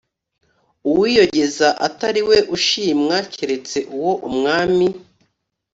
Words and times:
uwiyogeza 0.89 1.67
atari 1.87 2.21
we 2.29 2.37
ushimwa 2.55 3.17
keretse 3.33 3.77
uwo 3.97 4.13
umwami 4.29 4.87